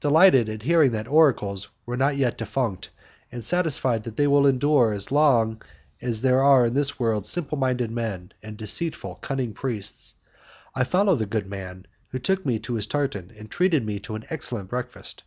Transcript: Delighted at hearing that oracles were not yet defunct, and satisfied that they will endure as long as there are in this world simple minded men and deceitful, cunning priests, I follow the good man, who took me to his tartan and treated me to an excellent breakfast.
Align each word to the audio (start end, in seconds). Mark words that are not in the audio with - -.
Delighted 0.00 0.48
at 0.48 0.64
hearing 0.64 0.90
that 0.90 1.06
oracles 1.06 1.68
were 1.86 1.96
not 1.96 2.16
yet 2.16 2.36
defunct, 2.36 2.90
and 3.30 3.44
satisfied 3.44 4.02
that 4.02 4.16
they 4.16 4.26
will 4.26 4.44
endure 4.44 4.90
as 4.92 5.12
long 5.12 5.62
as 6.02 6.22
there 6.22 6.42
are 6.42 6.64
in 6.66 6.74
this 6.74 6.98
world 6.98 7.24
simple 7.24 7.56
minded 7.56 7.88
men 7.88 8.32
and 8.42 8.56
deceitful, 8.56 9.20
cunning 9.22 9.52
priests, 9.52 10.16
I 10.74 10.82
follow 10.82 11.14
the 11.14 11.24
good 11.24 11.46
man, 11.46 11.86
who 12.08 12.18
took 12.18 12.44
me 12.44 12.58
to 12.58 12.74
his 12.74 12.88
tartan 12.88 13.30
and 13.38 13.48
treated 13.48 13.86
me 13.86 14.00
to 14.00 14.16
an 14.16 14.24
excellent 14.28 14.68
breakfast. 14.70 15.22